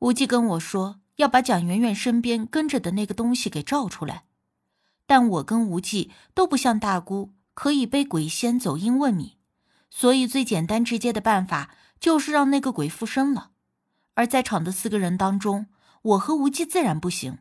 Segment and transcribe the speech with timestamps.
[0.00, 4.24] 无忌跟我说要把蒋媛媛身边跟着的那个东西给照出来，
[5.06, 9.36] 但我跟无忌都不像大姑可以被鬼仙走阴问米，
[9.90, 13.50] 所以最简单直接的办法就是让那个鬼附身了。
[14.14, 15.66] 而在场的四个人当中，
[16.02, 17.38] 我和无忌自然不行。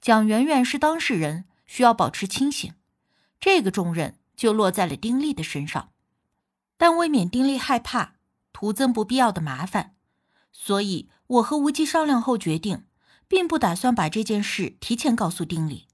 [0.00, 2.72] 蒋媛媛是当事人，需要保持清醒，
[3.38, 5.90] 这个重任就落在了丁力的身上。
[6.78, 8.14] 但未免丁力害怕，
[8.54, 9.96] 徒增不必要的麻烦，
[10.52, 12.84] 所以我和无忌商量后决定，
[13.28, 15.86] 并不打算把这件事提前告诉丁力。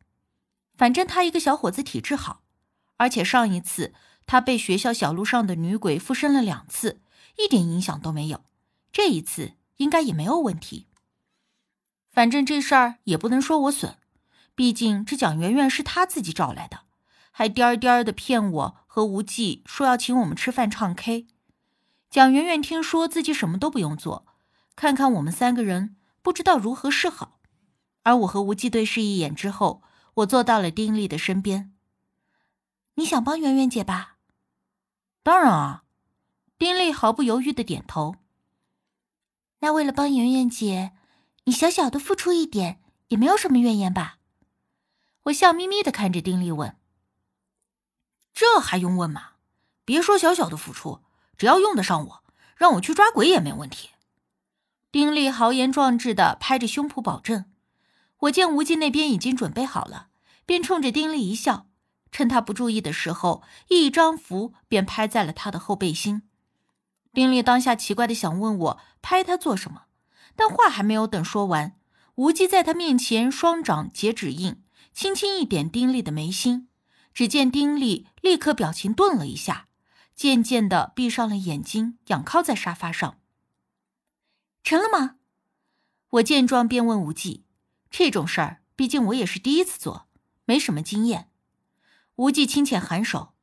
[0.76, 2.42] 反正他一个小伙子体质好，
[2.96, 3.92] 而且上一次
[4.26, 7.00] 他被学校小路上的女鬼附身了两次，
[7.36, 8.44] 一点影响都没有。
[8.92, 10.86] 这一次应该也没有问题。
[12.12, 13.98] 反正这事儿也不能说我损，
[14.54, 16.82] 毕竟这蒋媛媛是他自己找来的。
[17.32, 21.26] 还颠颠的骗我和无忌说要请我们吃饭唱 K，
[22.08, 24.24] 蒋媛媛听说自己什么都不用做，
[24.76, 27.40] 看看我们三个人不知道如何是好。
[28.02, 29.82] 而我和无忌对视一眼之后，
[30.14, 31.72] 我坐到了丁力的身边。
[32.96, 34.18] 你想帮圆圆姐吧？
[35.22, 35.84] 当然啊，
[36.58, 38.16] 丁力毫不犹豫的点头。
[39.60, 40.92] 那为了帮圆圆姐，
[41.44, 44.18] 你小小的付出一点也没有什么怨言吧？
[45.24, 46.76] 我笑眯眯的看着丁力问。
[48.34, 49.30] 这还用问吗？
[49.86, 51.02] 别说小小的付出，
[51.38, 52.24] 只要用得上我，
[52.56, 53.90] 让我去抓鬼也没问题。
[54.94, 57.46] 丁力豪言壮志的拍着胸脯保证。
[58.20, 60.06] 我见无忌那边已经准备好了，
[60.46, 61.66] 便冲着丁力一笑，
[62.12, 66.22] 趁他不注意的时候，一张符便拍在了他的后背心。
[67.12, 69.86] 丁力当下奇怪的想问我拍他做什么，
[70.36, 71.74] 但话还没有等说完，
[72.14, 76.68] 无忌在他面前双掌结指印，轻轻一点丁力的眉心。
[77.12, 79.66] 只见丁力立刻表情顿了一下，
[80.14, 83.16] 渐渐的闭上了眼睛，仰靠在沙发上。
[84.64, 85.16] 成了吗？
[86.08, 87.44] 我见状便问无忌
[87.90, 90.08] ：“这种事儿，毕竟我也是第一次做，
[90.46, 91.30] 没什么经验。”
[92.16, 93.34] 无忌轻浅颔首：“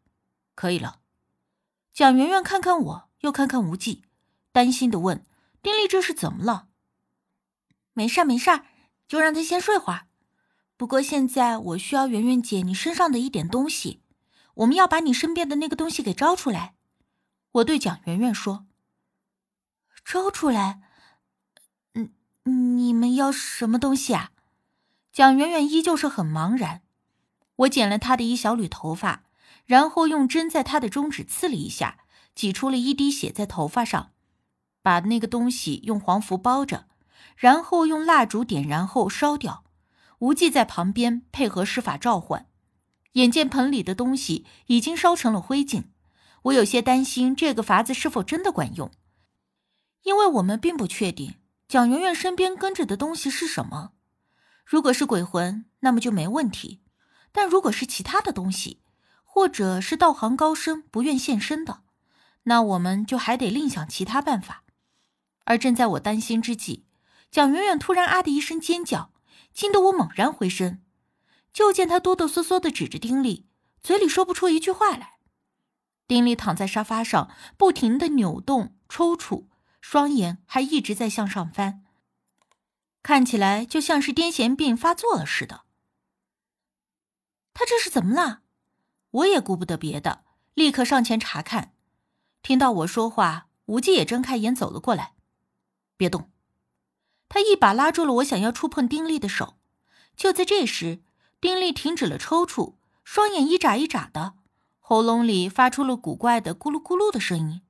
[0.55, 1.01] 可以了。”
[1.93, 4.03] 蒋圆圆看看我，又看看无忌，
[4.51, 5.23] 担心的问
[5.61, 6.69] ：“丁力这是怎么了
[7.93, 8.65] ？”“没事儿，没事儿，
[9.07, 10.07] 就让他先睡会儿。”
[10.75, 14.01] 不过现在我需要圆圆姐你身上的一点东西，
[14.55, 16.73] 我们要把你身边的那个东西给招出来。
[17.51, 18.65] 我对蒋圆圆说
[20.03, 20.81] ：“招出来？
[22.77, 24.31] 你们要什么东西啊？”
[25.11, 26.81] 蒋圆圆依旧是很茫然。
[27.57, 29.23] 我剪了她的一小缕头发，
[29.65, 31.99] 然后用针在她的中指刺了一下，
[32.33, 34.11] 挤出了一滴血在头发上，
[34.81, 36.87] 把那个东西用黄符包着，
[37.35, 39.63] 然后用蜡烛点燃后烧掉。
[40.19, 42.47] 无忌在旁边配合施法召唤，
[43.13, 45.85] 眼见盆里的东西已经烧成了灰烬，
[46.43, 48.91] 我有些担心这个法子是否真的管用，
[50.03, 51.35] 因为我们并不确定
[51.71, 53.93] 蒋媛媛身边跟着的东西是什么。
[54.65, 56.81] 如果是鬼魂，那么就没问题；
[57.31, 58.81] 但如果是其他的东西，
[59.23, 61.83] 或者是道行高深不愿现身的，
[62.43, 64.65] 那我们就还得另想其他办法。
[65.45, 66.83] 而正在我担心之际，
[67.31, 69.13] 蒋媛媛突然啊的一声尖叫。
[69.53, 70.83] 惊得我猛然回身，
[71.53, 73.47] 就见她哆哆嗦嗦的指着丁力，
[73.81, 75.19] 嘴里说不出一句话来。
[76.05, 79.45] 丁力躺在沙发上，不停的扭动、抽搐，
[79.81, 81.83] 双眼还一直在向上翻，
[83.03, 85.65] 看起来就像是癫痫病发作了似的。
[87.53, 88.43] 他这是怎么了？
[89.09, 91.73] 我也顾不得别的，立刻上前查看。
[92.41, 95.15] 听到我说话，无忌也睁开眼走了过来，
[95.97, 96.31] 别动。
[97.27, 99.57] 他一把拉住了我想要触碰丁力的手，
[100.15, 101.03] 就在这时，
[101.41, 104.35] 丁力停止了抽搐，双眼一眨一眨的，
[104.79, 107.61] 喉咙里发出了古怪的咕噜咕噜的声音。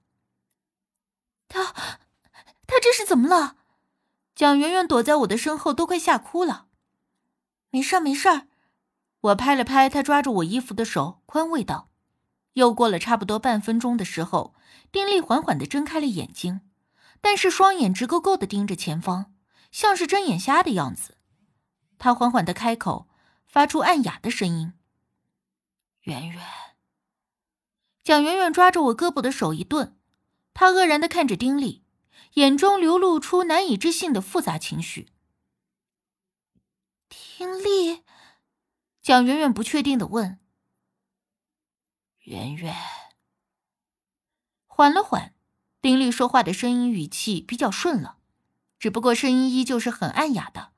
[1.52, 2.00] 他，
[2.66, 3.58] 他这是怎么了？
[4.34, 6.68] 蒋圆圆躲在我的身后，都快吓哭了。
[7.70, 8.48] 没事，没事，
[9.20, 11.90] 我拍了拍他抓住我衣服的手，宽慰道。
[12.54, 14.56] 又过了差不多半分钟的时候，
[14.92, 16.62] 丁力缓缓的睁开了眼睛，
[17.20, 19.34] 但是双眼直勾勾的盯着前方。
[19.72, 21.18] 像是睁眼瞎的样子，
[21.98, 23.08] 他缓缓的开口，
[23.46, 24.74] 发出暗哑的声音
[26.04, 26.42] ：“圆圆。”
[28.04, 29.98] 蒋圆圆抓着我胳膊的手一顿，
[30.54, 31.84] 他愕然的看着丁力，
[32.34, 35.10] 眼中流露出难以置信的复杂情绪。
[37.10, 38.04] 丁力，
[39.02, 40.40] 蒋圆圆不确定的问
[42.26, 42.76] ：“圆圆。”
[44.68, 45.34] 缓了缓，
[45.82, 48.18] 丁力说话的声音语气比较顺了。
[48.80, 50.72] 只不过声音依旧是很暗哑的，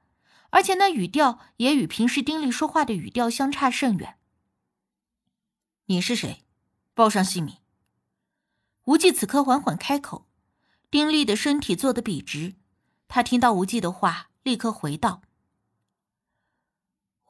[0.50, 4.18] 而且那语调也与平时丁力说话的语调相差甚远。
[5.86, 6.46] 你是谁？
[6.94, 7.63] 报上姓名。
[8.86, 10.28] 无忌此刻缓缓开口。
[10.92, 12.56] 丁力的身体坐得笔直，
[13.08, 15.22] 他听到无忌的话，立刻回道：“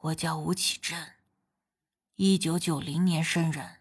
[0.00, 0.98] 我叫吴启正，
[2.16, 3.76] 一九九零年生人，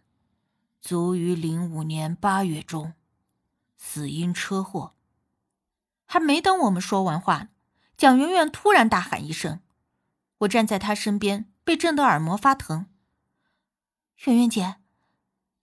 [0.79, 2.93] 卒于零五年八月中，
[3.75, 4.93] 死因车祸。”
[6.05, 7.49] 还没等我们说完话，
[7.97, 9.59] 蒋圆圆突然大喊一声。
[10.39, 12.85] 我站在她身边，被震得耳膜发疼。
[14.25, 14.77] 圆圆姐，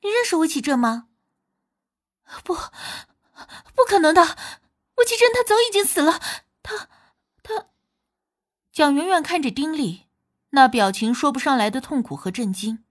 [0.03, 1.07] 你认识吴启正吗？
[2.45, 2.55] 不，
[3.75, 4.23] 不可能的，
[4.97, 6.21] 吴启正他早已经死了。
[6.63, 6.89] 他，
[7.43, 7.67] 他。
[8.73, 10.07] 蒋媛媛看着丁力，
[10.51, 12.85] 那表情说不上来的痛苦和震惊。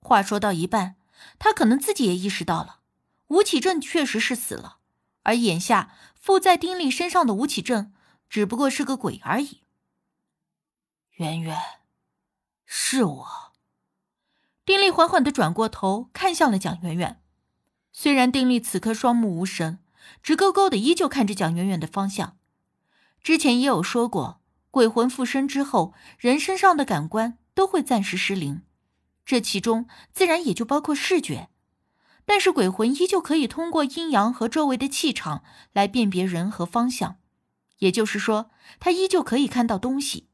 [0.00, 0.96] 话说到一半，
[1.38, 2.80] 他可能自己也意识到了，
[3.28, 4.78] 吴启正确实是死了，
[5.22, 7.94] 而眼下附在丁力身上的吴启正
[8.28, 9.62] 只不过是个鬼而已。
[11.12, 11.56] 圆圆，
[12.66, 13.52] 是我。
[14.64, 17.21] 丁力缓缓的转过头，看向了蒋圆圆。
[17.92, 19.78] 虽然丁力此刻双目无神，
[20.22, 22.38] 直勾勾的依旧看着蒋圆圆的方向。
[23.22, 24.40] 之前也有说过，
[24.70, 28.62] 鬼魂附身之后，人身上的感官都会暂时失灵，
[29.24, 31.48] 这其中自然也就包括视觉。
[32.24, 37.18] 但是鬼魂依旧可以通过阴阳和周围的气场来辨别人和方向，
[37.78, 38.50] 也就是说，
[38.80, 40.28] 他依旧可以看到东西，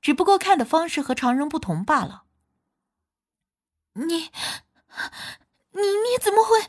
[0.00, 2.22] 只不过看的方式和常人不同罢了。
[3.94, 4.30] 你，
[5.74, 6.66] 你你怎么会？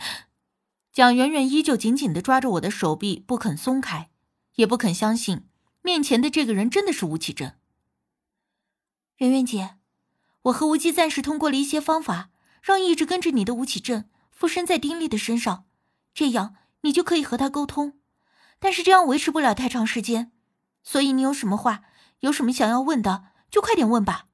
[0.91, 4.09] 蒋媛媛依旧紧紧的抓着我的手臂，不肯松开，
[4.55, 5.47] 也不肯相信
[5.81, 7.53] 面前的这个人真的是吴启正。
[9.17, 9.75] 媛媛姐，
[10.43, 12.31] 我和无忌暂时通过了一些方法，
[12.61, 15.65] 让一直跟着你的吴启正附身在丁力的身上，
[16.13, 17.99] 这样你就可以和他沟通。
[18.57, 20.31] 但是这样维持不了太长时间，
[20.81, 21.83] 所以你有什么话，
[22.21, 24.27] 有什么想要问的，就快点问吧。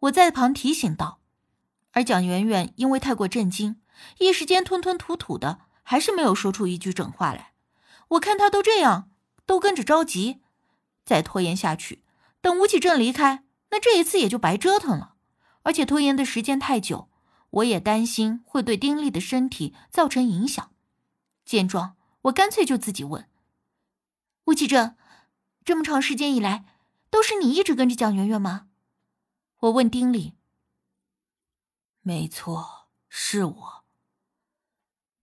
[0.00, 1.20] 我在旁提醒道。
[1.90, 3.81] 而蒋媛媛因为太过震惊，
[4.18, 7.52] 一时间吞吞吐吐的，还是没有说出一句整话来。
[8.08, 9.10] 我看他都这样，
[9.46, 10.40] 都跟着着急，
[11.04, 12.02] 再拖延下去，
[12.40, 15.14] 等吴启正离开，那这一次也就白折腾了。
[15.62, 17.08] 而且拖延的时间太久，
[17.50, 20.72] 我也担心会对丁力的身体造成影响。
[21.44, 23.28] 见状，我干脆就自己问
[24.46, 24.96] ：“吴启正，
[25.64, 26.64] 这么长时间以来，
[27.10, 28.68] 都是你一直跟着蒋媛媛吗？”
[29.60, 30.34] 我问丁力。
[32.00, 33.81] 没错，是我。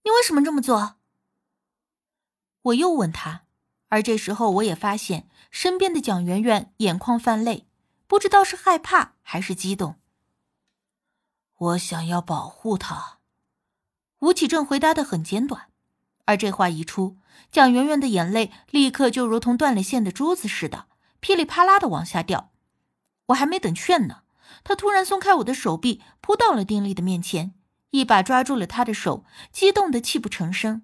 [0.02, 0.96] 你为什么这么做？
[2.62, 3.44] 我又问他，
[3.88, 7.66] 而这时候我也发现身边的蒋媛媛眼眶泛泪，
[8.06, 9.96] 不知道是害怕还是激动。
[11.56, 13.18] 我想要保护他。
[14.20, 15.68] 吴启正回答的很简短，
[16.26, 17.16] 而这话一出，
[17.50, 20.86] 蒋媛媛的眼泪立刻就如同断了线的珠子似的，
[21.20, 22.50] 噼里啪啦的往下掉。
[23.26, 24.22] 我还没等劝呢。
[24.64, 27.54] 他突然松开我的手臂，扑到了丁力的面前，
[27.90, 30.82] 一把抓住了他的手，激动的泣不成声。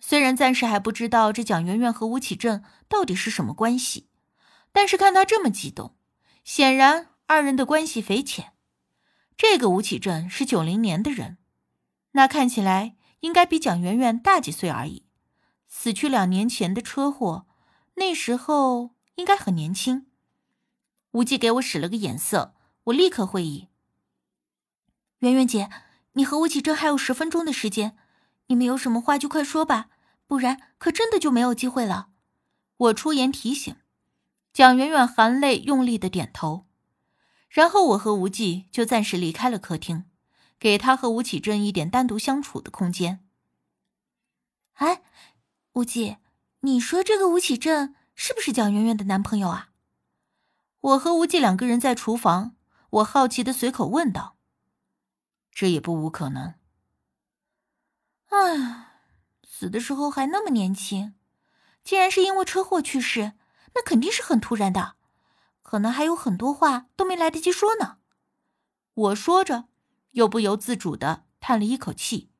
[0.00, 4.08] 虽然暂时还不知道这蒋媛媛和吴启正到底是什么关系，
[4.72, 5.96] 但是看他这么激动，
[6.44, 8.52] 显然二人的关系匪浅。
[9.36, 11.38] 这个吴启正是九零年的人，
[12.12, 15.04] 那看起来应该比蒋媛媛大几岁而已。
[15.68, 17.46] 死去两年前的车祸，
[17.96, 20.06] 那时候应该很年轻。
[21.12, 22.54] 无忌给我使了个眼色。
[22.84, 23.66] 我立刻会意。
[25.18, 25.68] 媛媛姐，
[26.16, 27.96] 你和吴启正还有十分钟的时间，
[28.46, 29.90] 你们有什么话就快说吧，
[30.26, 32.08] 不然可真的就没有机会了。
[32.78, 33.76] 我出言提醒。
[34.52, 36.64] 蒋媛媛含泪用力的点头，
[37.50, 40.06] 然后我和无忌就暂时离开了客厅，
[40.58, 43.22] 给他和吴启正一点单独相处的空间。
[44.76, 45.02] 哎，
[45.74, 46.16] 无忌，
[46.60, 49.68] 你说这个吴启正是不是蒋媛媛的男朋友啊？
[50.80, 52.56] 我和无忌两个人在厨房。
[52.88, 54.35] 我好奇的随口问道
[55.56, 56.52] ：“这也不无可能。”
[58.28, 59.00] 哎，
[59.42, 61.14] 死的时候还那么年轻，
[61.82, 63.32] 既然是因为车祸去世，
[63.74, 64.96] 那肯定是很突然的，
[65.62, 67.96] 可能还有很多话都没来得及说呢。
[68.92, 69.68] 我说着，
[70.10, 72.30] 又不由自主的叹了一口气。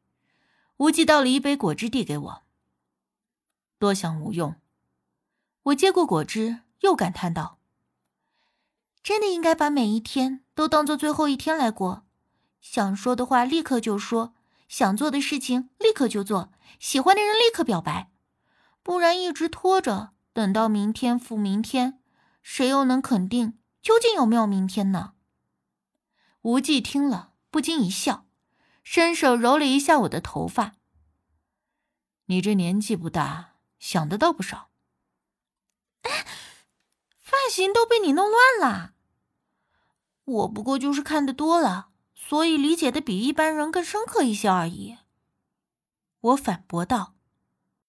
[0.77, 2.43] 无忌倒了一杯果汁递给我，
[3.79, 4.57] 多想无用。
[5.63, 7.59] 我接过果汁，又感叹道。
[9.03, 12.06] 真的应该把每一天都当做最后一天来过，
[12.69, 14.35] 想说的话立刻就说，
[14.69, 18.11] 想做的事情立刻就做，喜欢的人立刻表白，
[18.83, 22.03] 不然一直拖着，等到明天复明天，
[22.43, 25.15] 谁又能肯定究竟有没有明天呢？
[26.43, 28.27] 无忌听了不禁一笑，
[28.83, 30.75] 伸手揉了一下我的头发。
[32.27, 34.71] 你这年纪不大，想的倒不少。
[36.03, 38.93] 发型都被你弄乱了。
[40.25, 41.91] 我不过就是看的多了，
[42.29, 44.97] 所以理解的比一般人更深刻一些而已。
[46.21, 47.16] 我反驳道。